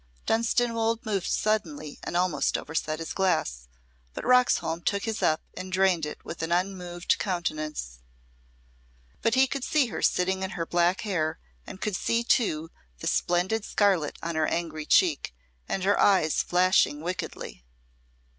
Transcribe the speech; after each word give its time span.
Dunstanwolde 0.25 1.05
moved 1.05 1.27
suddenly 1.27 1.99
and 2.03 2.17
almost 2.17 2.57
overset 2.57 2.97
his 2.97 3.13
glass, 3.13 3.67
but 4.15 4.25
Roxholm 4.25 4.81
took 4.81 5.03
his 5.03 5.21
up 5.21 5.43
and 5.55 5.71
drained 5.71 6.07
it 6.07 6.25
with 6.25 6.41
an 6.41 6.51
unmoved 6.51 7.19
countenance. 7.19 7.99
But 9.21 9.35
he 9.35 9.45
could 9.45 9.63
see 9.63 9.89
her 9.93 10.01
sitting 10.01 10.41
in 10.41 10.57
her 10.57 10.65
black 10.65 11.01
hair, 11.01 11.37
and 11.67 11.79
could 11.79 11.95
see, 11.95 12.23
too, 12.23 12.71
the 12.97 13.05
splendid 13.05 13.63
scarlet 13.63 14.17
on 14.23 14.33
her 14.33 14.47
angry 14.47 14.87
cheek, 14.87 15.35
and 15.69 15.83
her 15.83 15.99
eyes 15.99 16.41
flashing 16.41 17.01
wickedly. 17.01 17.63